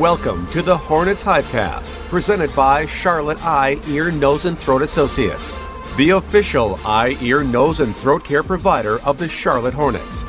[0.00, 5.58] Welcome to the Hornets Hivecast, presented by Charlotte Eye, Ear, Nose, and Throat Associates,
[5.98, 10.24] the official eye, ear, nose, and throat care provider of the Charlotte Hornets.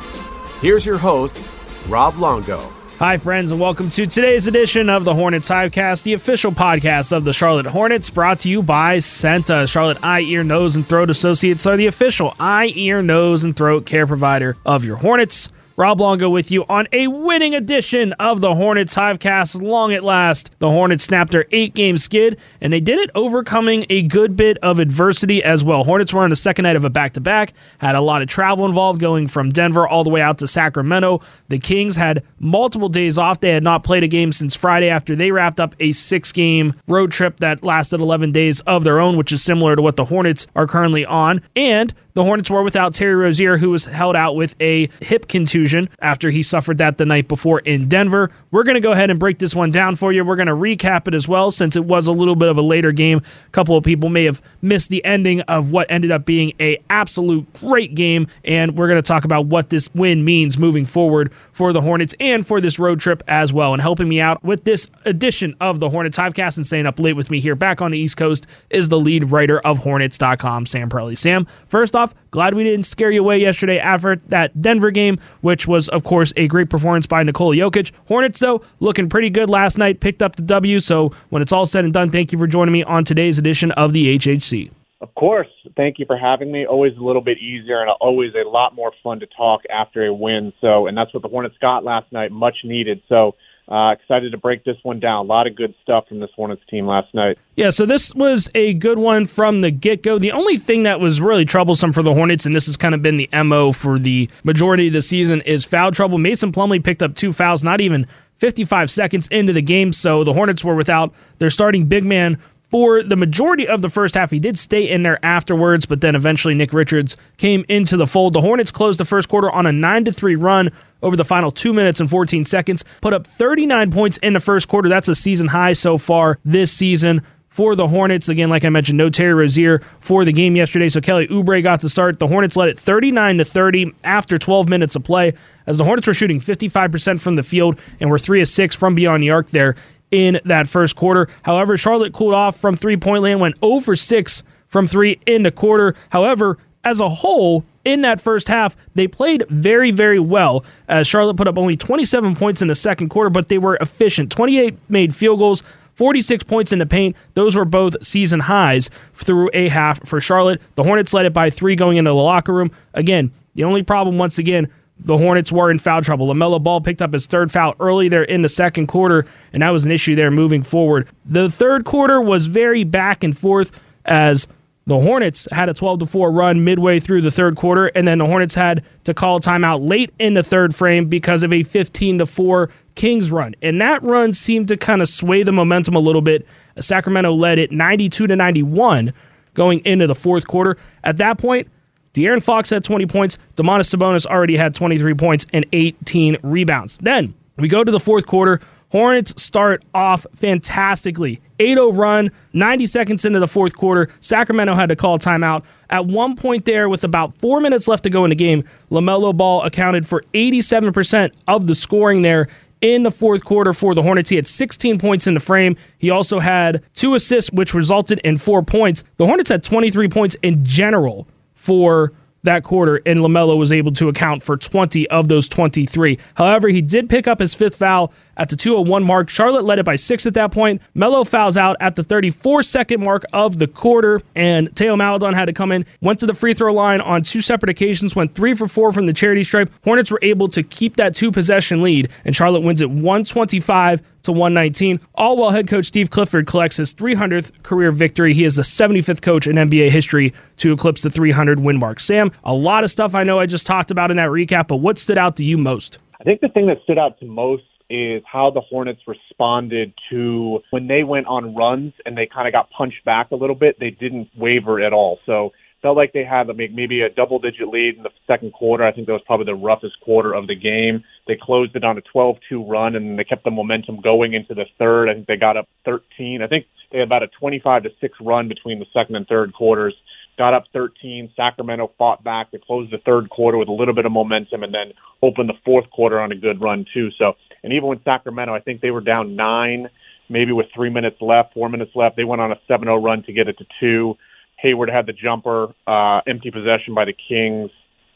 [0.60, 1.42] Here's your host,
[1.88, 2.58] Rob Longo.
[2.98, 7.24] Hi, friends, and welcome to today's edition of the Hornets Hivecast, the official podcast of
[7.24, 9.70] the Charlotte Hornets, brought to you by CEENTA.
[9.70, 13.86] Charlotte Eye, Ear, Nose, and Throat Associates are the official eye, ear, nose, and throat
[13.86, 15.50] care provider of your Hornets.
[15.76, 19.62] Rob Longo with you on a winning edition of the Hornets Hivecast.
[19.62, 23.86] Long at last, the Hornets snapped their eight game skid, and they did it overcoming
[23.88, 25.84] a good bit of adversity as well.
[25.84, 28.28] Hornets were on the second night of a back to back, had a lot of
[28.28, 31.20] travel involved going from Denver all the way out to Sacramento.
[31.48, 33.40] The Kings had multiple days off.
[33.40, 36.74] They had not played a game since Friday after they wrapped up a six game
[36.86, 40.04] road trip that lasted 11 days of their own, which is similar to what the
[40.04, 41.40] Hornets are currently on.
[41.56, 45.88] And the Hornets were without Terry Rozier, who was held out with a hip contusion
[46.00, 48.30] after he suffered that the night before in Denver.
[48.52, 50.24] We're going to go ahead and break this one down for you.
[50.24, 52.62] We're going to recap it as well, since it was a little bit of a
[52.62, 53.22] later game.
[53.46, 56.78] A couple of people may have missed the ending of what ended up being a
[56.90, 61.32] absolute great game, and we're going to talk about what this win means moving forward
[61.50, 63.72] for the Hornets and for this road trip as well.
[63.72, 67.14] And helping me out with this edition of the Hornets Hivecast and staying up late
[67.14, 70.90] with me here back on the East Coast is the lead writer of Hornets.com, Sam
[70.90, 71.16] Perley.
[71.16, 75.68] Sam, first off, glad we didn't scare you away yesterday after that Denver game, which
[75.68, 77.92] was, of course, a great performance by Nikola Jokic.
[78.08, 80.80] Hornets, though, looking pretty good last night, picked up the W.
[80.80, 83.70] So when it's all said and done, thank you for joining me on today's edition
[83.72, 84.70] of the HHC.
[85.00, 85.48] Of course.
[85.76, 86.64] Thank you for having me.
[86.64, 90.14] Always a little bit easier and always a lot more fun to talk after a
[90.14, 90.52] win.
[90.60, 93.02] So, and that's what the Hornets got last night, much needed.
[93.08, 93.34] So,
[93.72, 95.24] uh, excited to break this one down.
[95.24, 97.38] A lot of good stuff from this Hornets team last night.
[97.56, 100.18] Yeah, so this was a good one from the get go.
[100.18, 103.00] The only thing that was really troublesome for the Hornets, and this has kind of
[103.00, 106.18] been the MO for the majority of the season, is foul trouble.
[106.18, 108.06] Mason Plumlee picked up two fouls, not even
[108.36, 109.90] 55 seconds into the game.
[109.92, 112.38] So the Hornets were without their starting big man
[112.72, 114.30] for the majority of the first half.
[114.30, 118.32] He did stay in there afterwards, but then eventually Nick Richards came into the fold.
[118.32, 120.70] The Hornets closed the first quarter on a 9 to 3 run
[121.02, 124.68] over the final 2 minutes and 14 seconds, put up 39 points in the first
[124.68, 124.88] quarter.
[124.88, 127.22] That's a season high so far this season.
[127.48, 131.02] For the Hornets, again, like I mentioned, no Terry Rozier for the game yesterday, so
[131.02, 132.18] Kelly Oubre got the start.
[132.18, 135.34] The Hornets led it 39 to 30 after 12 minutes of play,
[135.66, 138.94] as the Hornets were shooting 55% from the field and were three of six from
[138.94, 139.74] beyond the arc there
[140.12, 141.26] in that first quarter.
[141.42, 145.42] However, Charlotte cooled off from three point land, went oh over 6 from three in
[145.42, 145.94] the quarter.
[146.10, 150.64] However, as a whole, in that first half, they played very, very well.
[150.88, 154.30] As Charlotte put up only 27 points in the second quarter, but they were efficient.
[154.30, 155.62] 28 made field goals,
[155.94, 157.16] 46 points in the paint.
[157.34, 160.60] Those were both season highs through a half for Charlotte.
[160.74, 162.70] The Hornets led it by three going into the locker room.
[162.94, 166.28] Again, the only problem, once again, the Hornets were in foul trouble.
[166.28, 169.70] LaMelo Ball picked up his third foul early there in the second quarter, and that
[169.70, 171.08] was an issue there moving forward.
[171.24, 174.46] The third quarter was very back and forth as
[174.86, 178.18] the Hornets had a 12 to 4 run midway through the third quarter, and then
[178.18, 181.62] the Hornets had to call a timeout late in the third frame because of a
[181.62, 183.54] 15 to 4 Kings run.
[183.62, 186.46] And that run seemed to kind of sway the momentum a little bit.
[186.78, 189.12] Sacramento led it 92 to 91
[189.54, 190.76] going into the fourth quarter.
[191.04, 191.68] At that point,
[192.14, 193.38] De'Aaron Fox had 20 points.
[193.56, 196.98] Domantas Sabonis already had 23 points and 18 rebounds.
[196.98, 198.60] Then We go to the fourth quarter.
[198.90, 201.40] Hornets start off fantastically.
[201.58, 204.08] 8 0 run, 90 seconds into the fourth quarter.
[204.20, 205.64] Sacramento had to call timeout.
[205.88, 209.34] At one point there, with about four minutes left to go in the game, LaMelo
[209.34, 212.48] Ball accounted for 87% of the scoring there
[212.82, 214.28] in the fourth quarter for the Hornets.
[214.28, 215.76] He had 16 points in the frame.
[215.98, 219.04] He also had two assists, which resulted in four points.
[219.16, 221.26] The Hornets had 23 points in general
[221.62, 222.12] for
[222.42, 226.18] that quarter, and LaMelo was able to account for 20 of those 23.
[226.34, 229.28] However, he did pick up his fifth foul at the 201 mark.
[229.28, 230.82] Charlotte led it by six at that point.
[230.94, 235.46] Melo fouls out at the 34 second mark of the quarter, and Theo Maledon had
[235.46, 235.84] to come in.
[236.00, 239.06] Went to the free throw line on two separate occasions, went three for four from
[239.06, 239.70] the charity stripe.
[239.84, 244.32] Hornets were able to keep that two possession lead, and Charlotte wins it 125 to
[244.32, 245.00] 119.
[245.14, 248.34] All while head coach Steve Clifford collects his 300th career victory.
[248.34, 252.00] He is the 75th coach in NBA history to eclipse the 300 win mark.
[252.00, 254.76] Sam, a lot of stuff I know I just talked about in that recap, but
[254.76, 255.98] what stood out to you most?
[256.20, 260.60] I think the thing that stood out to most is how the Hornets responded to
[260.70, 263.78] when they went on runs and they kind of got punched back a little bit.
[263.78, 265.18] They didn't waver at all.
[265.26, 265.52] So
[265.82, 268.84] felt like they had maybe a double digit lead in the second quarter.
[268.84, 271.02] I think that was probably the roughest quarter of the game.
[271.26, 274.64] They closed it on a 12-2 run and they kept the momentum going into the
[274.78, 275.10] third.
[275.10, 276.40] I think they got up 13.
[276.40, 279.52] I think they had about a 25 to 6 run between the second and third
[279.52, 279.94] quarters.
[280.38, 281.30] Got up 13.
[281.36, 282.50] Sacramento fought back.
[282.50, 284.92] They closed the third quarter with a little bit of momentum and then
[285.22, 287.10] opened the fourth quarter on a good run too.
[287.18, 289.88] So, and even with Sacramento, I think they were down nine,
[290.28, 292.16] maybe with three minutes left, four minutes left.
[292.16, 294.16] They went on a 7-0 run to get it to two.
[294.56, 297.70] Hayward had the jumper, uh, empty possession by the Kings,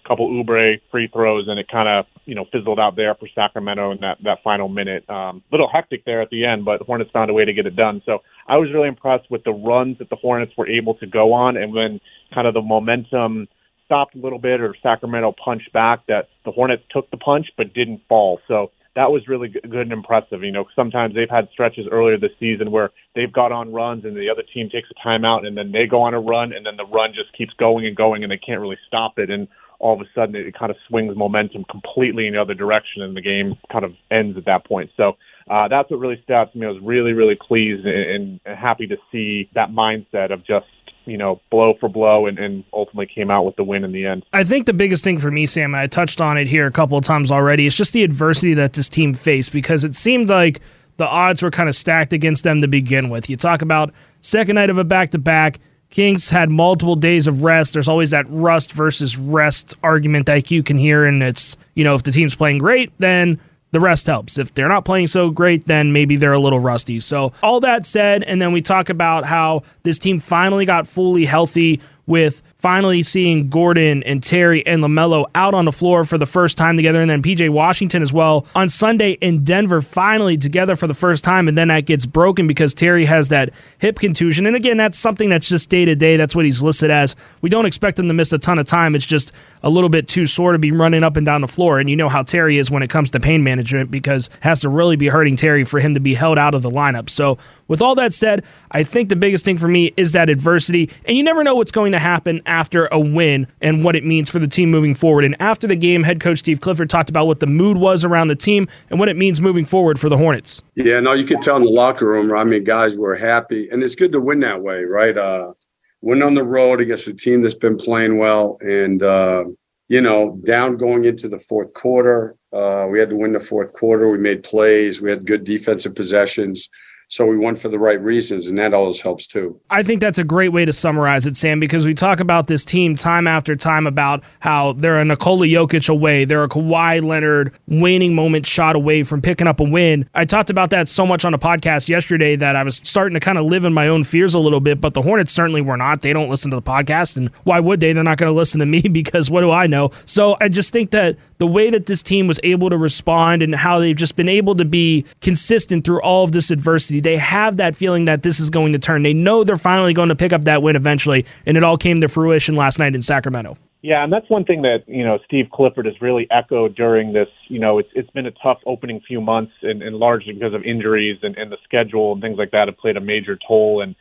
[0.06, 3.92] couple Oubre free throws, and it kind of you know fizzled out there for Sacramento
[3.92, 5.08] in that that final minute.
[5.08, 7.76] Um, little hectic there at the end, but Hornets found a way to get it
[7.76, 8.02] done.
[8.06, 11.32] So I was really impressed with the runs that the Hornets were able to go
[11.32, 12.00] on, and when
[12.34, 13.48] kind of the momentum
[13.84, 17.72] stopped a little bit or Sacramento punched back, that the Hornets took the punch but
[17.72, 18.40] didn't fall.
[18.48, 20.42] So that was really good and impressive.
[20.42, 24.16] You know, sometimes they've had stretches earlier this season where they've got on runs and
[24.16, 26.76] the other team takes a timeout and then they go on a run and then
[26.76, 29.30] the run just keeps going and going and they can't really stop it.
[29.30, 33.02] And all of a sudden it kind of swings momentum completely in the other direction
[33.02, 34.90] and the game kind of ends at that point.
[34.96, 35.16] So
[35.50, 36.66] uh, that's what really stood out to me.
[36.66, 40.66] I was really, really pleased and, and happy to see that mindset of just
[41.06, 44.04] you know, blow for blow and, and, ultimately came out with the win in the
[44.04, 44.24] end.
[44.32, 46.98] I think the biggest thing for me, Sam, I touched on it here a couple
[46.98, 50.60] of times already, is just the adversity that this team faced because it seemed like
[50.96, 53.30] the odds were kind of stacked against them to begin with.
[53.30, 55.60] You talk about second night of a back to back.
[55.90, 57.72] Kings had multiple days of rest.
[57.72, 61.94] There's always that rust versus rest argument that you can hear, and it's, you know,
[61.94, 63.40] if the team's playing great, then
[63.72, 64.38] the rest helps.
[64.38, 66.98] If they're not playing so great, then maybe they're a little rusty.
[66.98, 71.24] So, all that said, and then we talk about how this team finally got fully
[71.24, 76.26] healthy with finally seeing Gordon and Terry and LaMelo out on the floor for the
[76.26, 80.76] first time together, and then PJ Washington as well on Sunday in Denver, finally together
[80.76, 81.48] for the first time.
[81.48, 84.46] And then that gets broken because Terry has that hip contusion.
[84.46, 86.16] And again, that's something that's just day to day.
[86.16, 87.14] That's what he's listed as.
[87.40, 88.94] We don't expect him to miss a ton of time.
[88.94, 89.32] It's just
[89.62, 91.78] a little bit too sore to be running up and down the floor.
[91.78, 94.60] And you know how Terry is when it comes to pain management because it has
[94.62, 97.10] to really be hurting Terry for him to be held out of the lineup.
[97.10, 97.38] So,
[97.68, 100.88] with all that said, I think the biggest thing for me is that adversity.
[101.04, 104.30] And you never know what's going to happen after a win and what it means
[104.30, 105.24] for the team moving forward.
[105.24, 108.28] And after the game, head coach Steve Clifford talked about what the mood was around
[108.28, 110.62] the team and what it means moving forward for the Hornets.
[110.74, 112.32] Yeah, no, you could tell in the locker room.
[112.32, 115.16] I mean, guys were happy, and it's good to win that way, right?
[115.16, 115.52] Uh,
[116.00, 119.44] win on the road against a team that's been playing well, and uh,
[119.88, 122.36] you know, down going into the fourth quarter.
[122.52, 124.10] Uh, we had to win the fourth quarter.
[124.10, 125.00] We made plays.
[125.00, 126.68] We had good defensive possessions.
[127.08, 129.60] So we won for the right reasons, and that always helps too.
[129.70, 132.64] I think that's a great way to summarize it, Sam, because we talk about this
[132.64, 137.54] team time after time about how they're a Nikola Jokic away, they're a Kawhi Leonard
[137.68, 140.08] waning moment shot away from picking up a win.
[140.14, 143.20] I talked about that so much on a podcast yesterday that I was starting to
[143.20, 145.76] kind of live in my own fears a little bit, but the Hornets certainly were
[145.76, 146.02] not.
[146.02, 147.92] They don't listen to the podcast, and why would they?
[147.92, 149.92] They're not going to listen to me because what do I know?
[150.06, 153.54] So I just think that the way that this team was able to respond and
[153.54, 157.56] how they've just been able to be consistent through all of this adversity, they have
[157.58, 159.02] that feeling that this is going to turn.
[159.02, 162.00] They know they're finally going to pick up that win eventually, and it all came
[162.00, 163.56] to fruition last night in Sacramento.
[163.82, 167.28] Yeah, and that's one thing that you know Steve Clifford has really echoed during this.
[167.48, 170.64] You know, it's it's been a tough opening few months, and, and largely because of
[170.64, 173.82] injuries and, and the schedule and things like that have played a major toll.
[173.82, 173.94] And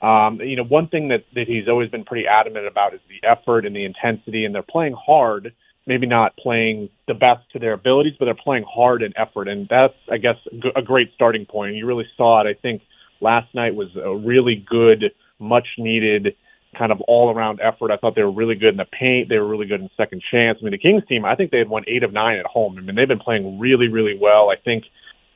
[0.00, 3.26] um, you know, one thing that that he's always been pretty adamant about is the
[3.26, 5.52] effort and the intensity, and they're playing hard
[5.86, 9.48] maybe not playing the best to their abilities, but they're playing hard and effort.
[9.48, 10.36] And that's, I guess,
[10.76, 11.74] a great starting point.
[11.74, 12.48] You really saw it.
[12.48, 12.82] I think
[13.20, 16.36] last night was a really good, much needed
[16.78, 17.90] kind of all around effort.
[17.90, 19.28] I thought they were really good in the paint.
[19.28, 20.58] They were really good in second chance.
[20.60, 22.78] I mean, the Kings team, I think they had won eight of nine at home.
[22.78, 24.50] I mean, they've been playing really, really well.
[24.50, 24.84] I think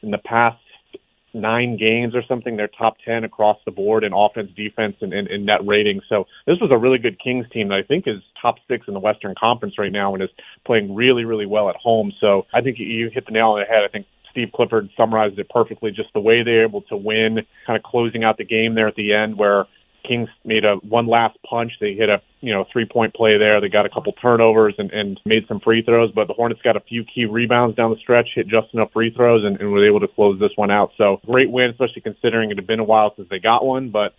[0.02, 0.58] in the past
[1.34, 5.28] nine games or something, they're top 10 across the board in offense, defense, and, and,
[5.28, 6.00] and net rating.
[6.08, 8.94] So this was a really good Kings team that I think is top six in
[8.94, 10.30] the Western Conference right now and is
[10.64, 12.12] playing really, really well at home.
[12.20, 13.84] So I think you hit the nail on the head.
[13.84, 15.90] I think Steve Clifford summarized it perfectly.
[15.90, 18.94] Just the way they're able to win, kind of closing out the game there at
[18.94, 19.64] the end, where
[20.06, 21.72] Kings made a one last punch.
[21.80, 23.60] They hit a you know three point play there.
[23.60, 26.76] They got a couple turnovers and, and made some free throws, but the Hornets got
[26.76, 29.86] a few key rebounds down the stretch, hit just enough free throws, and, and were
[29.86, 30.92] able to close this one out.
[30.96, 33.90] So great win, especially considering it had been a while since they got one.
[33.90, 34.14] But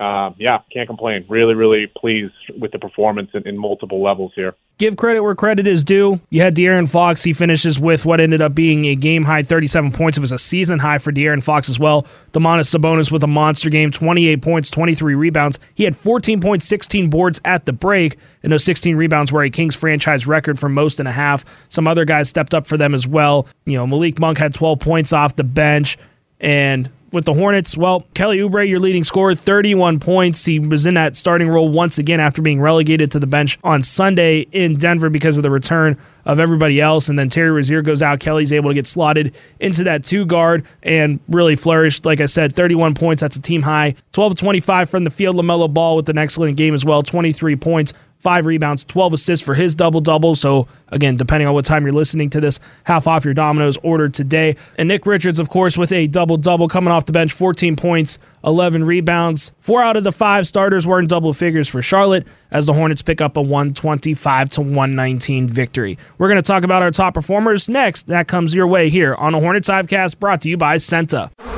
[0.00, 1.24] uh, yeah, can't complain.
[1.28, 5.66] Really, really pleased with the performance in, in multiple levels here give credit where credit
[5.66, 6.20] is due.
[6.30, 7.24] You had De'Aaron Fox.
[7.24, 10.16] He finishes with what ended up being a game high 37 points.
[10.16, 12.06] It was a season high for De'Aaron Fox as well.
[12.32, 15.58] Domantas Sabonis with a monster game, 28 points, 23 rebounds.
[15.74, 19.50] He had 14 points, 16 boards at the break, and those 16 rebounds were a
[19.50, 21.44] Kings franchise record for most and a half.
[21.68, 23.48] Some other guys stepped up for them as well.
[23.66, 25.98] You know, Malik Monk had 12 points off the bench,
[26.40, 30.44] and with the Hornets, well, Kelly Oubre, your leading scorer, 31 points.
[30.44, 33.82] He was in that starting role once again after being relegated to the bench on
[33.82, 35.96] Sunday in Denver because of the return
[36.26, 37.08] of everybody else.
[37.08, 38.20] And then Terry Rozier goes out.
[38.20, 42.04] Kelly's able to get slotted into that two guard and really flourished.
[42.04, 43.22] Like I said, 31 points.
[43.22, 43.94] That's a team high.
[44.12, 45.36] 12 25 from the field.
[45.36, 47.02] LaMelo Ball with an excellent game as well.
[47.02, 47.94] 23 points
[48.28, 50.34] five rebounds, 12 assists for his double double.
[50.34, 54.12] So, again, depending on what time you're listening to this, half off your Domino's ordered
[54.12, 54.54] today.
[54.76, 58.18] And Nick Richards, of course, with a double double coming off the bench, 14 points,
[58.44, 59.52] 11 rebounds.
[59.60, 63.00] Four out of the five starters were in double figures for Charlotte as the Hornets
[63.00, 65.96] pick up a 125 to 119 victory.
[66.18, 68.08] We're going to talk about our top performers next.
[68.08, 71.57] That comes your way here on a Hornets Hivecast brought to you by CEENTA.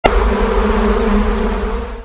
[0.61, 1.30] Thank you.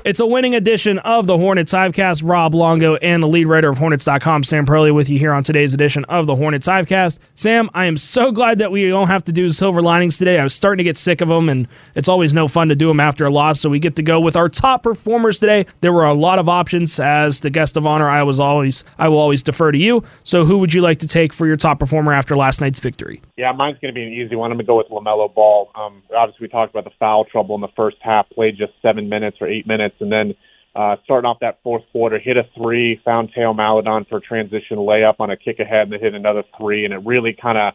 [0.07, 2.25] It's a winning edition of the Hornets Hivecast.
[2.25, 5.73] Rob Longo and the lead writer of Hornets.com, Sam Perley, with you here on today's
[5.73, 7.19] edition of the Hornets Hivecast.
[7.35, 10.39] Sam, I am so glad that we don't have to do silver linings today.
[10.39, 12.87] I was starting to get sick of them, and it's always no fun to do
[12.87, 13.59] them after a loss.
[13.59, 15.65] So we get to go with our top performers today.
[15.81, 17.01] There were a lot of options.
[17.01, 20.05] As the guest of honor, I was always I will always defer to you.
[20.23, 23.21] So who would you like to take for your top performer after last night's victory?
[23.35, 24.51] Yeah, mine's going to be an easy one.
[24.51, 25.69] I'm going to go with LaMelo Ball.
[25.75, 28.29] Um, obviously, we talked about the foul trouble in the first half.
[28.29, 30.33] Played just seven minutes or eight minutes, and then
[30.75, 34.77] uh, starting off that fourth quarter, hit a three, found Theo Maledon for a transition
[34.77, 37.73] layup on a kick ahead, and then hit another three, and it really kind of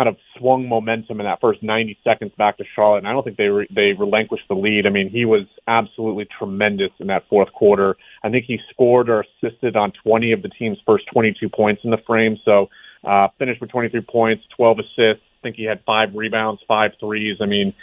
[0.00, 2.98] kind of swung momentum in that first 90 seconds back to Charlotte.
[2.98, 4.86] And I don't think they re- they relinquished the lead.
[4.86, 7.96] I mean, he was absolutely tremendous in that fourth quarter.
[8.24, 11.90] I think he scored or assisted on 20 of the team's first 22 points in
[11.90, 12.38] the frame.
[12.46, 12.70] So
[13.04, 15.22] uh, finished with 23 points, 12 assists.
[15.22, 17.36] I think he had five rebounds, five threes.
[17.42, 17.74] I mean,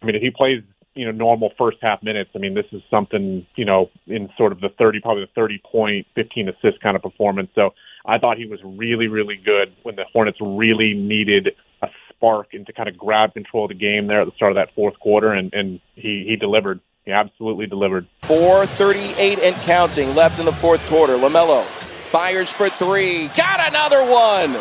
[0.00, 0.62] I mean, if he plays
[0.94, 2.30] you know, normal first half minutes.
[2.34, 5.60] I mean, this is something, you know, in sort of the 30, probably the 30
[5.70, 7.50] point, 15 assist kind of performance.
[7.54, 7.70] So
[8.06, 11.50] I thought he was really, really good when the Hornets really needed
[11.82, 14.52] a spark and to kind of grab control of the game there at the start
[14.52, 15.32] of that fourth quarter.
[15.32, 16.80] And, and he, he delivered.
[17.04, 18.06] He absolutely delivered.
[18.22, 21.14] 438 and counting left in the fourth quarter.
[21.14, 23.28] LaMelo fires for three.
[23.28, 24.54] Got another one.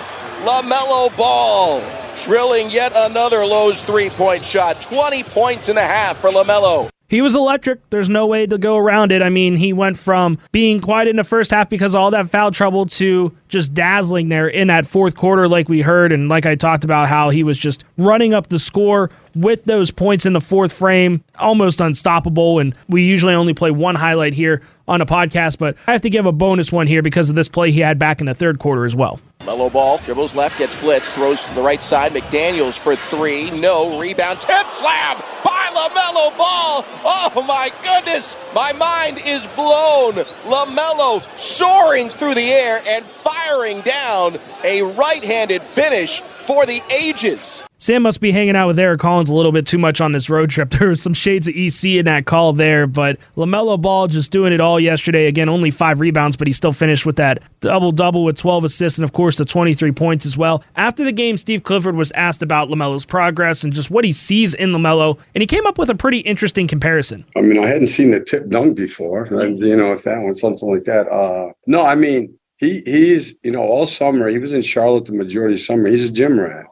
[0.43, 4.81] LaMelo Ball drilling yet another Lowe's three point shot.
[4.81, 6.89] 20 points and a half for LaMelo.
[7.13, 7.87] He was electric.
[7.91, 9.21] There's no way to go around it.
[9.21, 12.27] I mean, he went from being quiet in the first half because of all that
[12.27, 16.11] foul trouble to just dazzling there in that fourth quarter, like we heard.
[16.11, 19.91] And like I talked about, how he was just running up the score with those
[19.91, 22.57] points in the fourth frame, almost unstoppable.
[22.57, 26.09] And we usually only play one highlight here on a podcast, but I have to
[26.09, 28.57] give a bonus one here because of this play he had back in the third
[28.57, 29.19] quarter as well.
[29.45, 32.13] Melo Ball, dribbles left, gets blitz, throws to the right side.
[32.13, 36.85] McDaniels for three, no rebound, tip slam by LaMelo Ball.
[37.05, 40.13] Oh my goodness, my mind is blown.
[40.45, 47.63] LaMelo soaring through the air and firing down a right handed finish for the ages.
[47.83, 50.29] Sam must be hanging out with Eric Collins a little bit too much on this
[50.29, 50.69] road trip.
[50.83, 54.53] There was some shades of EC in that call there, but LaMelo Ball just doing
[54.53, 55.27] it all yesterday.
[55.27, 58.99] Again, only five rebounds, but he still finished with that double double with 12 assists
[58.99, 60.63] and, of course, the 23 points as well.
[60.77, 64.53] After the game, Steve Clifford was asked about LaMelo's progress and just what he sees
[64.53, 67.25] in LaMelo, and he came up with a pretty interesting comparison.
[67.35, 70.71] I mean, I hadn't seen the tip dunk before, you know, if that one, something
[70.71, 71.09] like that.
[71.09, 75.13] Uh, no, I mean, he he's, you know, all summer, he was in Charlotte the
[75.13, 75.89] majority of summer.
[75.89, 76.67] He's a gym rat.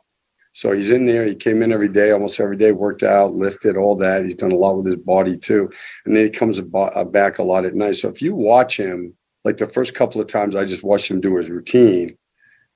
[0.54, 1.26] So he's in there.
[1.26, 4.24] He came in every day, almost every day, worked out, lifted, all that.
[4.24, 5.70] He's done a lot with his body too.
[6.06, 7.96] And then he comes back a lot at night.
[7.96, 9.16] So if you watch him,
[9.46, 12.18] like the first couple of times I just watched him do his routine,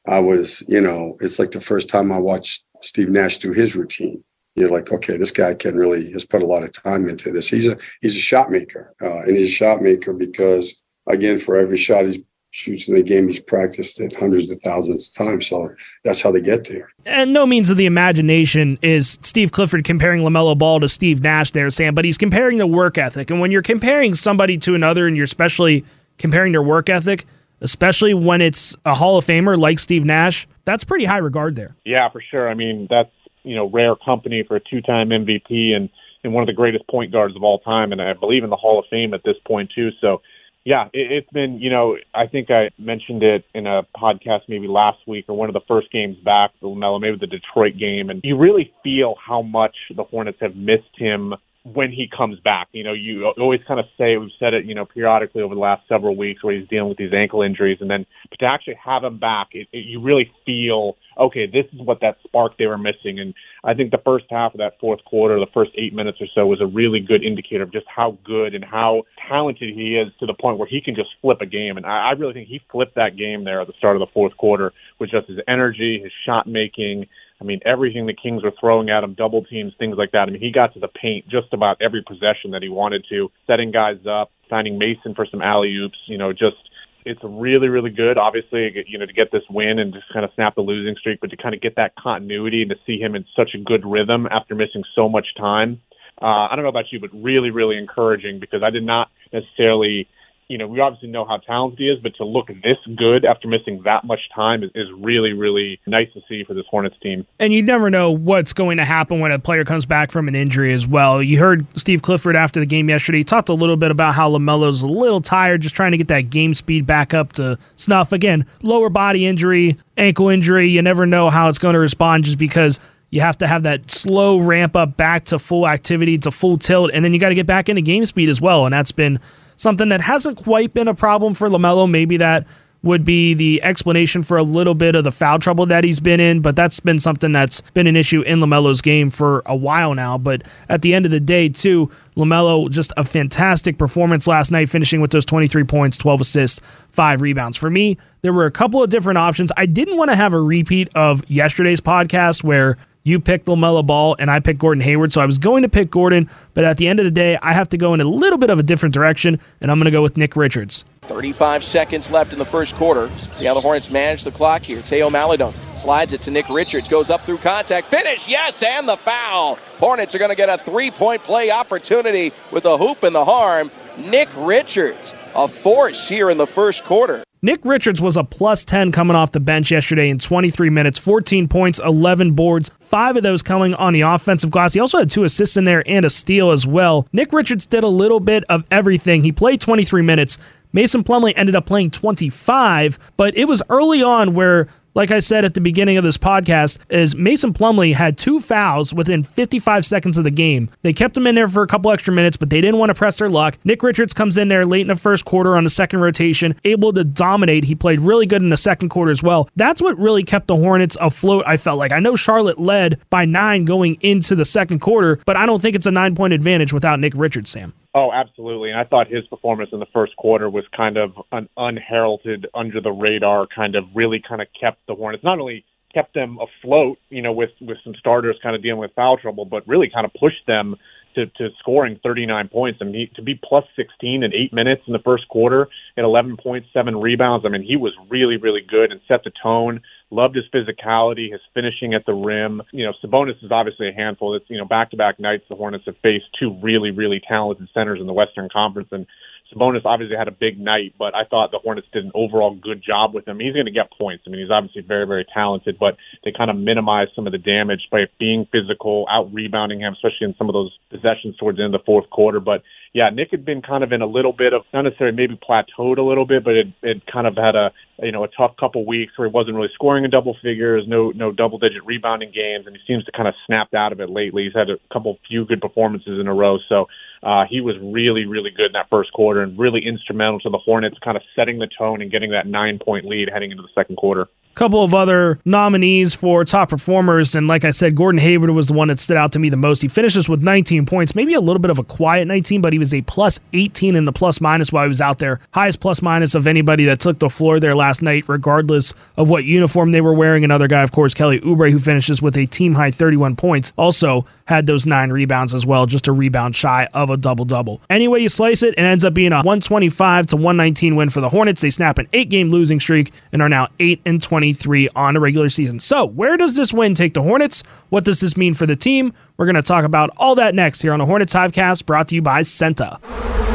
[0.08, 3.75] I was, you know, it's like the first time I watched Steve Nash do his
[3.75, 4.24] routine.
[4.55, 7.50] You're like, okay, this guy can really has put a lot of time into this.
[7.50, 11.58] He's a he's a shot maker, uh, and he's a shot maker because again, for
[11.58, 12.20] every shot he's
[12.56, 13.28] shoots in the game.
[13.28, 15.48] He's practiced it hundreds of thousands of times.
[15.48, 16.90] So that's how they get there.
[17.06, 21.52] And no means of the imagination is Steve Clifford comparing LaMelo Ball to Steve Nash
[21.52, 23.30] there, Sam, but he's comparing the work ethic.
[23.30, 25.84] And when you're comparing somebody to another and you're especially
[26.18, 27.26] comparing their work ethic,
[27.60, 31.76] especially when it's a Hall of Famer like Steve Nash, that's pretty high regard there.
[31.84, 32.50] Yeah, for sure.
[32.50, 33.12] I mean, that's,
[33.44, 35.90] you know, rare company for a two time MVP and,
[36.24, 37.92] and one of the greatest point guards of all time.
[37.92, 39.90] And I believe in the Hall of Fame at this point, too.
[40.00, 40.22] So,
[40.66, 44.68] yeah, it, it's been, you know, I think I mentioned it in a podcast maybe
[44.68, 48.10] last week or one of the first games back, the LaMelo, maybe the Detroit game,
[48.10, 51.36] and you really feel how much the Hornets have missed him
[51.74, 52.68] when he comes back.
[52.74, 55.62] You know, you always kind of say, we've said it, you know, periodically over the
[55.62, 57.80] last several weeks where he's dealing with these ankle injuries.
[57.82, 61.66] And then but to actually have him back, it, it, you really feel, okay, this
[61.74, 63.20] is what that spark they were missing.
[63.20, 66.28] And I think the first half of that fourth quarter, the first eight minutes or
[66.36, 70.14] so was a really good indicator of just how good and how talented he is
[70.20, 71.78] to the point where he can just flip a game.
[71.78, 74.14] And I, I really think he flipped that game there at the start of the
[74.14, 77.08] fourth quarter with just his energy, his shot making,
[77.42, 80.28] I mean, everything the Kings were throwing at him, double teams, things like that.
[80.28, 83.30] I mean, he got to the paint just about every possession that he wanted to,
[83.46, 85.98] setting guys up, finding Mason for some alley oops.
[86.06, 86.58] You know, just
[87.06, 88.18] it's really, really good.
[88.18, 91.20] Obviously, you know, to get this win and just kind of snap the losing streak,
[91.22, 93.86] but to kind of get that continuity and to see him in such a good
[93.86, 95.82] rhythm after missing so much time.
[96.22, 100.08] Uh, I don't know about you, but really, really encouraging because I did not necessarily
[100.48, 103.48] you know, we obviously know how talented he is, but to look this good after
[103.48, 107.25] missing that much time is, is really, really nice to see for this Hornets team.
[107.40, 110.36] And you never know what's going to happen when a player comes back from an
[110.36, 111.22] injury as well.
[111.22, 113.20] You heard Steve Clifford after the game yesterday.
[113.20, 116.10] He talked a little bit about how LaMelo's a little tired, just trying to get
[116.10, 118.12] that game speed back up to snuff.
[118.12, 120.68] Again, lower body injury, ankle injury.
[120.68, 122.79] You never know how it's going to respond just because
[123.11, 126.91] you have to have that slow ramp up back to full activity, to full tilt,
[126.94, 128.65] and then you got to get back into game speed as well.
[128.65, 129.20] And that's been
[129.57, 131.89] something that hasn't quite been a problem for LaMelo.
[131.89, 132.46] Maybe that
[132.85, 136.20] would be the explanation for a little bit of the foul trouble that he's been
[136.20, 139.96] in, but that's been something that's been an issue in LaMelo's game for a while
[139.96, 140.20] now.
[140.20, 144.70] But at the end of the day, too, LaMelo just a fantastic performance last night,
[144.70, 147.57] finishing with those 23 points, 12 assists, five rebounds.
[147.57, 149.51] For me, there were a couple of different options.
[149.57, 154.15] I didn't want to have a repeat of yesterday's podcast where you picked LaMelo Ball
[154.20, 155.13] and I picked Gordon Hayward.
[155.13, 157.53] So I was going to pick Gordon, but at the end of the day, I
[157.53, 159.91] have to go in a little bit of a different direction, and I'm going to
[159.91, 160.83] go with Nick Richards.
[161.07, 163.09] 35 seconds left in the first quarter.
[163.18, 164.81] See how the Hornets manage the clock here.
[164.81, 168.98] Theo Maledon slides it to Nick Richards, goes up through contact, finish, yes, and the
[168.98, 169.55] foul.
[169.77, 173.25] Hornets are going to get a three point play opportunity with a hoop in the
[173.25, 173.72] harm.
[173.98, 177.24] Nick Richards, a force here in the first quarter.
[177.46, 181.48] Nick Richards was a plus 10 coming off the bench yesterday in 23 minutes, 14
[181.48, 184.74] points, 11 boards, five of those coming on the offensive glass.
[184.74, 187.07] He also had two assists in there and a steal as well.
[187.13, 189.24] Nick Richards did a little bit of everything.
[189.24, 190.39] He played 23 minutes.
[190.75, 195.44] Mason Plumlee ended up playing 25, but it was early on where like I said
[195.44, 200.18] at the beginning of this podcast, is Mason Plumlee had two fouls within 55 seconds
[200.18, 200.70] of the game.
[200.83, 202.94] They kept him in there for a couple extra minutes, but they didn't want to
[202.94, 203.57] press their luck.
[203.66, 206.94] Nick Richards comes in there late in the first quarter on the second rotation, able
[206.94, 207.66] to dominate.
[207.66, 209.50] He played really good in the second quarter as well.
[209.57, 211.92] That's what really kept the Hornets afloat, I felt like.
[211.92, 215.75] I know Charlotte led by nine going into the second quarter, but I don't think
[215.75, 217.74] it's a nine point advantage without Nick Richards, Sam.
[217.96, 218.72] Oh, absolutely.
[218.72, 222.81] And I thought his performance in the first quarter was kind of an unheralded, under
[222.81, 226.98] the radar, kind of really kind of kept the Hornets not only kept them afloat,
[227.10, 230.05] you know, with with some starters kind of dealing with foul trouble, but really kind
[230.05, 230.75] of pushed them
[231.16, 232.79] to, to scoring 39 points.
[232.81, 236.03] I mean, he, to be plus 16 in eight minutes in the first quarter at
[236.03, 236.66] 11.7
[237.01, 237.46] rebounds.
[237.46, 239.81] I mean, he was really, really good and set the tone.
[240.11, 242.61] Loved his physicality, his finishing at the rim.
[242.72, 244.35] You know, Sabonis is obviously a handful.
[244.35, 247.68] It's, you know, back to back nights the Hornets have faced two really, really talented
[247.74, 248.89] centers in the Western Conference.
[248.91, 249.07] And
[249.53, 252.84] Sabonis obviously had a big night, but I thought the Hornets did an overall good
[252.84, 253.40] job with him.
[253.40, 254.24] He's going to get points.
[254.25, 257.38] I mean, he's obviously very, very talented, but they kind of minimized some of the
[257.38, 261.64] damage by being physical, out rebounding him, especially in some of those possessions towards the
[261.64, 262.40] end of the fourth quarter.
[262.40, 262.64] But
[262.96, 265.98] yeah, Nick had been kind of in a little bit of not necessarily maybe plateaued
[265.98, 268.86] a little bit, but it, it kind of had a you know a tough couple
[268.86, 272.66] weeks where he wasn't really scoring in double figures, no no double digit rebounding games,
[272.66, 274.46] and he seems to kind of snapped out of it lately.
[274.46, 276.88] He's had a couple few good performances in a row, so
[277.22, 280.58] uh, he was really really good in that first quarter and really instrumental to the
[280.58, 283.70] Hornets kind of setting the tone and getting that nine point lead heading into the
[283.76, 287.36] second quarter couple of other nominees for top performers.
[287.36, 289.58] And like I said, Gordon Hayward was the one that stood out to me the
[289.58, 289.82] most.
[289.82, 292.80] He finishes with 19 points, maybe a little bit of a quiet 19, but he
[292.80, 295.40] was a plus 18 in the plus minus while he was out there.
[295.52, 299.44] Highest plus minus of anybody that took the floor there last night, regardless of what
[299.44, 300.44] uniform they were wearing.
[300.44, 304.26] Another guy, of course, Kelly Oubre, who finishes with a team high 31 points, also
[304.48, 307.81] had those nine rebounds as well, just a rebound shy of a double double.
[307.90, 311.29] Anyway, you slice it, it ends up being a 125 to 119 win for the
[311.29, 311.62] Hornets.
[311.62, 315.20] They snap an eight game losing streak and are now 8 and 23 on a
[315.20, 315.79] regular season.
[315.79, 317.64] So, where does this win take the Hornets?
[317.90, 319.14] What does this mean for the team?
[319.38, 322.16] We're going to talk about all that next here on the Hornets Hivecast brought to
[322.16, 323.54] you by CEENTA.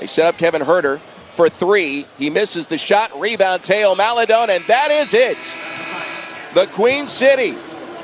[0.00, 2.06] They set up Kevin Huerter for three.
[2.16, 3.20] He misses the shot.
[3.20, 5.36] Rebound, Theo Maledon, and that is it.
[6.54, 7.52] The Queen City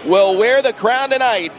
[0.04, 1.52] will wear the crown tonight.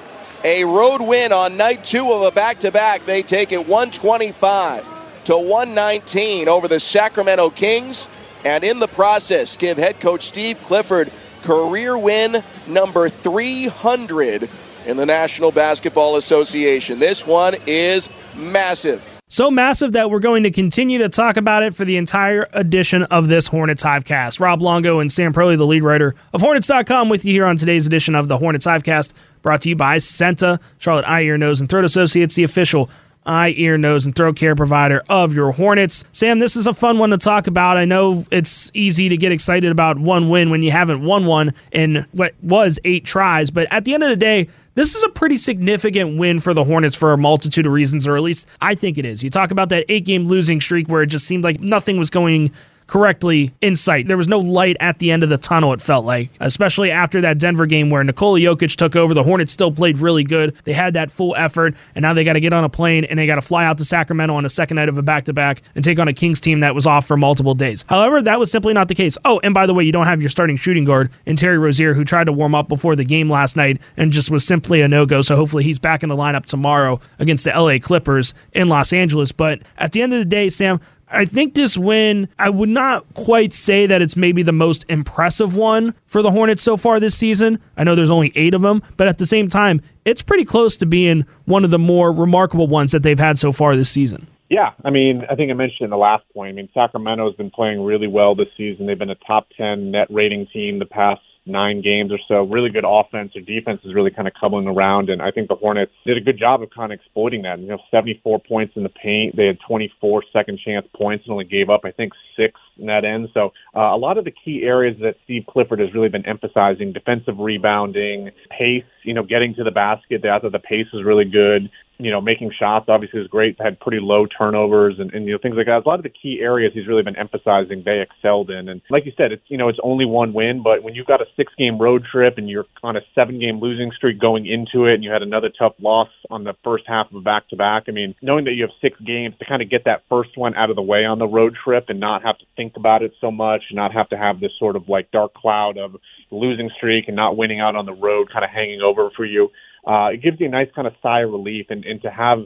[0.44, 3.04] A road win on night two of a back to back.
[3.04, 8.08] They take it 125 to 119 over the Sacramento Kings,
[8.46, 14.48] and in the process, give head coach Steve Clifford career win number 300
[14.88, 16.98] in the National Basketball Association.
[16.98, 19.04] This one is massive.
[19.30, 23.04] So massive that we're going to continue to talk about it for the entire edition
[23.04, 24.40] of this Hornets Hivecast.
[24.40, 27.86] Rob Longo and Sam Perley, the lead writer of Hornets.com, with you here on today's
[27.86, 31.70] edition of the Hornets Hivecast, brought to you by CEENTA, Charlotte Eye, Ear, Nose, and
[31.70, 32.90] Throat Associates, the official
[33.28, 36.06] eye, ear, nose, and throat care provider of your Hornets.
[36.14, 37.78] Sam, this is a fun one to talk about.
[37.78, 41.54] I know it's easy to get excited about one win when you haven't won one
[41.72, 45.10] in what was eight tries, but at the end of the day, this is a
[45.10, 48.76] pretty significant win for the Hornets for a multitude of reasons, or at least I
[48.76, 49.24] think it is.
[49.24, 52.12] You talk about that eight game losing streak where it just seemed like nothing was
[52.12, 52.52] going
[52.88, 54.08] correctly in sight.
[54.08, 57.22] There was no light at the end of the tunnel, it felt like, especially after
[57.22, 59.14] that Denver game where Nikola Jokic took over.
[59.14, 60.56] The Hornets still played really good.
[60.64, 63.20] They had that full effort, and now they got to get on a plane and
[63.20, 65.34] they got to fly out to Sacramento on a second night of a back to
[65.34, 67.86] back and take on a Kings team that was off for multiple days.
[67.90, 69.18] However, that was simply not the case.
[69.26, 71.94] Oh, and by the way, you don't have your starting shooting guard in Terry Rozier,
[71.94, 74.88] who tried to warm up before the game last night and just was simply a
[74.88, 75.22] no go.
[75.22, 79.32] So hopefully he's back in the lineup tomorrow against the LA Clippers in Los Angeles.
[79.32, 83.06] But at the end of the day, Sam, I think this win, I would not
[83.14, 87.18] quite say that it's maybe the most impressive one for the Hornets so far this
[87.18, 87.60] season.
[87.78, 90.76] I know there's only eight of them, but at the same time, it's pretty close
[90.78, 94.28] to being one of the more remarkable ones that they've had so far this season.
[94.50, 96.50] Yeah, I mean, I think I mentioned in the last point.
[96.50, 98.86] I mean, Sacramento has been playing really well this season.
[98.86, 102.44] They've been a top 10 net rating team the past nine games or so.
[102.44, 103.32] Really good offense.
[103.34, 106.22] Their defense is really kind of coming around, and I think the Hornets did a
[106.22, 107.60] good job of kind of exploiting that.
[107.60, 109.36] You know, 74 points in the paint.
[109.36, 113.30] They had 24 second chance points and only gave up, I think, six net end.
[113.34, 116.94] So uh, a lot of the key areas that Steve Clifford has really been emphasizing:
[116.94, 118.84] defensive rebounding, pace.
[119.04, 120.26] You know, getting to the basket.
[120.26, 123.60] I thought the pace was really good you know, making shots obviously is great.
[123.60, 125.84] Had pretty low turnovers and, and you know things like that.
[125.86, 128.70] A lot of the key areas he's really been emphasizing they excelled in.
[128.70, 131.22] And like you said, it's you know it's only one win, but when you've got
[131.22, 134.86] a six game road trip and you're on a seven game losing streak going into
[134.86, 137.56] it, and you had another tough loss on the first half of a back to
[137.56, 137.84] back.
[137.88, 140.56] I mean, knowing that you have six games to kind of get that first one
[140.56, 143.14] out of the way on the road trip and not have to think about it
[143.20, 145.96] so much, not have to have this sort of like dark cloud of
[146.30, 149.50] losing streak and not winning out on the road kind of hanging over for you
[149.88, 152.40] uh, it gives you a nice kind of sigh of relief and, and to have,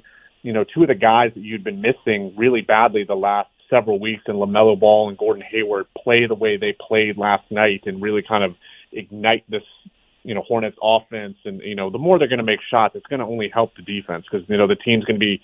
[0.43, 3.99] you know, two of the guys that you'd been missing really badly the last several
[3.99, 8.01] weeks in LaMelo Ball and Gordon Hayward play the way they played last night and
[8.01, 8.55] really kind of
[8.91, 9.63] ignite this,
[10.23, 11.37] you know, Hornets offense.
[11.45, 13.75] And, you know, the more they're going to make shots, it's going to only help
[13.75, 15.41] the defense because, you know, the team's going to be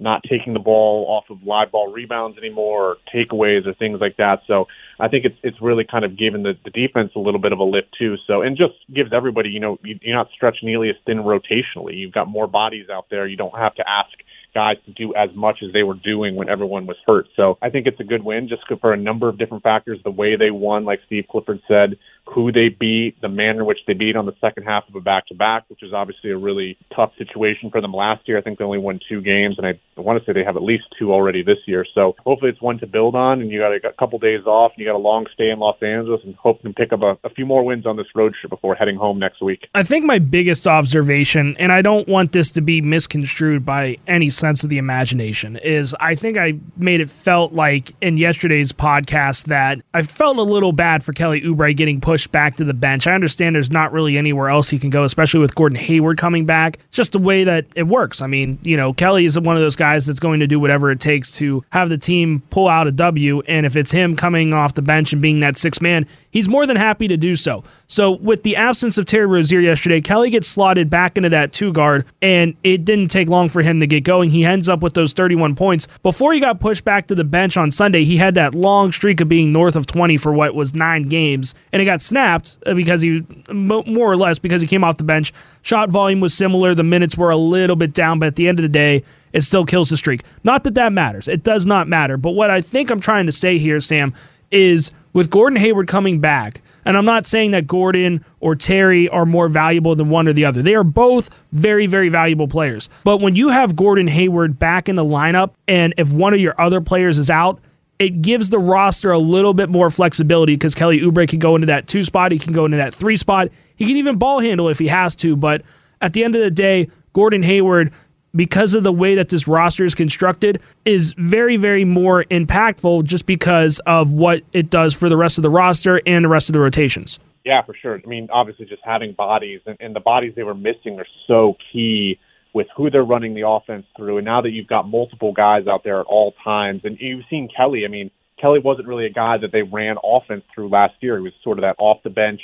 [0.00, 4.16] not taking the ball off of live ball rebounds anymore or takeaways or things like
[4.16, 4.40] that.
[4.46, 4.66] So
[4.98, 7.58] I think it's it's really kind of given the, the defense a little bit of
[7.58, 8.16] a lift too.
[8.26, 11.96] So and just gives everybody, you know, you, you're not stretched nearly as thin rotationally.
[11.96, 13.26] You've got more bodies out there.
[13.26, 14.10] You don't have to ask
[14.54, 17.26] guys to do as much as they were doing when everyone was hurt.
[17.36, 19.98] So I think it's a good win just for a number of different factors.
[20.04, 23.80] The way they won, like Steve Clifford said, who they beat, the manner in which
[23.86, 27.10] they beat on the second half of a back-to-back, which is obviously a really tough
[27.18, 28.38] situation for them last year.
[28.38, 30.62] I think they only won two games, and I want to say they have at
[30.62, 31.84] least two already this year.
[31.92, 34.80] So hopefully it's one to build on, and you got a couple days off, and
[34.80, 37.30] you got a long stay in Los Angeles, and hope to pick up a, a
[37.30, 39.68] few more wins on this road trip before heading home next week.
[39.74, 44.30] I think my biggest observation, and I don't want this to be misconstrued by any
[44.40, 49.44] sense of the imagination, is I think I made it felt like in yesterday's podcast
[49.44, 53.06] that I felt a little bad for Kelly Oubre getting pushed back to the bench.
[53.06, 56.46] I understand there's not really anywhere else he can go, especially with Gordon Hayward coming
[56.46, 56.78] back.
[56.88, 58.22] It's just the way that it works.
[58.22, 60.90] I mean, you know, Kelly is one of those guys that's going to do whatever
[60.90, 63.40] it takes to have the team pull out a W.
[63.46, 66.66] And if it's him coming off the bench and being that six man, he's more
[66.66, 67.62] than happy to do so.
[67.86, 71.72] So with the absence of Terry Rozier yesterday, Kelly gets slotted back into that two
[71.72, 74.30] guard, and it didn't take long for him to get going.
[74.30, 75.88] He ends up with those 31 points.
[76.02, 79.20] Before he got pushed back to the bench on Sunday, he had that long streak
[79.20, 82.74] of being north of 20 for what was nine games, and it got snapped uh,
[82.74, 85.32] because he, more or less, because he came off the bench.
[85.62, 86.74] Shot volume was similar.
[86.74, 89.42] The minutes were a little bit down, but at the end of the day, it
[89.42, 90.22] still kills the streak.
[90.42, 91.28] Not that that matters.
[91.28, 92.16] It does not matter.
[92.16, 94.12] But what I think I'm trying to say here, Sam,
[94.50, 99.26] is with Gordon Hayward coming back, and I'm not saying that Gordon or Terry are
[99.26, 100.62] more valuable than one or the other.
[100.62, 102.88] They are both very, very valuable players.
[103.04, 106.58] But when you have Gordon Hayward back in the lineup, and if one of your
[106.60, 107.60] other players is out,
[107.98, 111.66] it gives the roster a little bit more flexibility because Kelly Oubre can go into
[111.66, 112.32] that two spot.
[112.32, 113.48] He can go into that three spot.
[113.76, 115.36] He can even ball handle if he has to.
[115.36, 115.62] But
[116.00, 117.92] at the end of the day, Gordon Hayward
[118.34, 123.26] because of the way that this roster is constructed is very very more impactful just
[123.26, 126.52] because of what it does for the rest of the roster and the rest of
[126.52, 127.18] the rotations.
[127.44, 128.00] Yeah for sure.
[128.04, 131.56] I mean obviously just having bodies and, and the bodies they were missing are so
[131.72, 132.18] key
[132.52, 134.18] with who they're running the offense through.
[134.18, 137.48] And now that you've got multiple guys out there at all times and you've seen
[137.54, 141.16] kelly i mean kelly wasn't really a guy that they ran offense through last year.
[141.16, 142.40] He was sort of that off the bench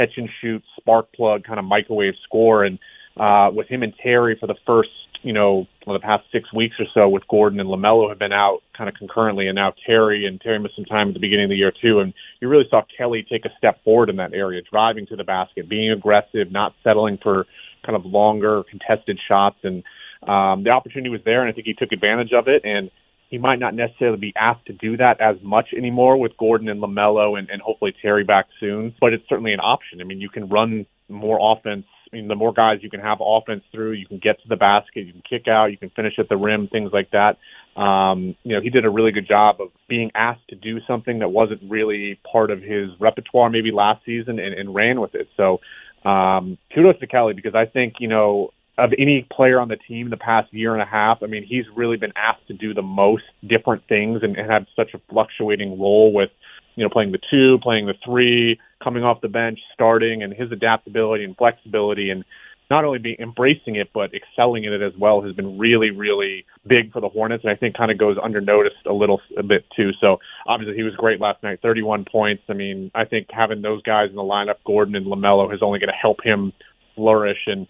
[0.00, 2.78] catch and shoot spark plug kind of microwave score and
[3.16, 4.90] uh, with him and Terry for the first
[5.22, 8.32] you know, for the past six weeks or so with Gordon and LaMelo have been
[8.32, 11.44] out kind of concurrently, and now Terry and Terry missed some time at the beginning
[11.44, 12.00] of the year too.
[12.00, 15.24] And you really saw Kelly take a step forward in that area, driving to the
[15.24, 17.46] basket, being aggressive, not settling for
[17.84, 19.58] kind of longer contested shots.
[19.62, 19.82] And
[20.26, 22.62] um, the opportunity was there, and I think he took advantage of it.
[22.64, 22.90] And
[23.30, 26.82] he might not necessarily be asked to do that as much anymore with Gordon and
[26.82, 30.00] LaMelo and, and hopefully Terry back soon, but it's certainly an option.
[30.00, 33.18] I mean, you can run more offense I mean, the more guys you can have
[33.20, 36.18] offense through, you can get to the basket, you can kick out, you can finish
[36.18, 37.38] at the rim, things like that.
[37.76, 41.20] um, you know, he did a really good job of being asked to do something
[41.20, 45.28] that wasn't really part of his repertoire maybe last season and, and ran with it.
[45.36, 45.60] So
[46.08, 50.10] um, kudos to Kelly because I think, you know, of any player on the team
[50.10, 52.82] the past year and a half, I mean, he's really been asked to do the
[52.82, 56.30] most different things and, and have such a fluctuating role with,
[56.76, 60.52] you know, playing the two, playing the three, coming off the bench, starting, and his
[60.52, 62.24] adaptability and flexibility and
[62.70, 66.44] not only be embracing it but excelling in it as well has been really, really
[66.66, 69.64] big for the Hornets, and I think kind of goes undernoticed a little a bit
[69.74, 69.90] too.
[70.00, 72.44] So obviously he was great last night, 31 points.
[72.48, 75.80] I mean, I think having those guys in the lineup, Gordon and LaMelo, is only
[75.80, 76.52] going to help him
[76.94, 77.66] flourish and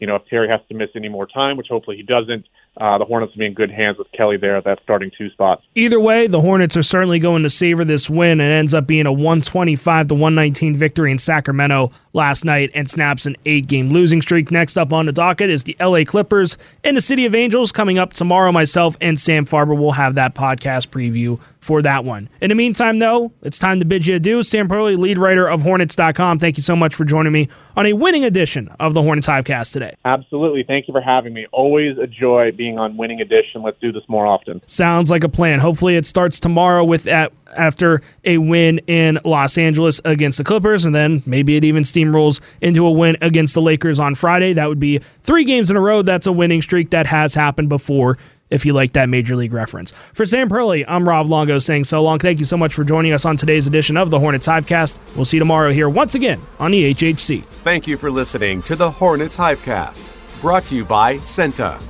[0.00, 2.46] you know, if Terry has to miss any more time, which hopefully he doesn't,
[2.76, 5.28] uh, the Hornets will be in good hands with Kelly there at that starting two
[5.30, 5.62] spots.
[5.74, 8.40] Either way, the Hornets are certainly going to savor this win.
[8.40, 13.26] It ends up being a 125 to 119 victory in Sacramento last night and snaps
[13.26, 14.50] an eight game losing streak.
[14.50, 17.98] Next up on the docket is the LA Clippers and the City of Angels coming
[17.98, 18.52] up tomorrow.
[18.52, 22.28] Myself and Sam Farber will have that podcast preview for that one.
[22.40, 24.42] In the meantime, though, it's time to bid you adieu.
[24.42, 26.38] Sam Perley, lead writer of Hornets.com.
[26.38, 29.72] Thank you so much for joining me on a winning edition of the Hornets Hivecast
[29.72, 29.94] today.
[30.04, 30.62] Absolutely.
[30.62, 31.46] Thank you for having me.
[31.52, 33.62] Always a joy being on winning edition.
[33.62, 34.62] Let's do this more often.
[34.66, 35.60] Sounds like a plan.
[35.60, 40.84] Hopefully, it starts tomorrow with at after a win in Los Angeles against the Clippers,
[40.84, 44.52] and then maybe it even steamrolls into a win against the Lakers on Friday.
[44.52, 46.02] That would be three games in a row.
[46.02, 48.18] That's a winning streak that has happened before
[48.50, 49.92] if you like that Major League reference.
[50.12, 52.18] For Sam Perley, I'm Rob Longo saying so long.
[52.18, 54.98] Thank you so much for joining us on today's edition of the Hornets Hivecast.
[55.16, 57.42] We'll see you tomorrow here once again on the HHC.
[57.44, 61.82] Thank you for listening to the Hornets Hivecast, brought to you by CEENTA,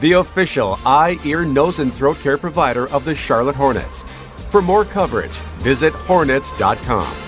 [0.00, 4.04] the official eye, ear, nose, and throat care provider of the Charlotte Hornets.
[4.50, 7.27] For more coverage, visit hornets.com.